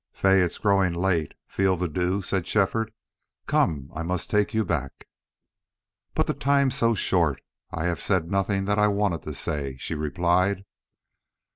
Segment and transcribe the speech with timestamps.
[0.13, 1.35] "Fay, it's growing late.
[1.47, 2.91] Feel the dew?" said Shefford.
[3.45, 5.05] "Come, I must take you back."
[6.15, 7.39] "But the time's so short.
[7.69, 10.65] I have said nothing that I wanted to say," she replied.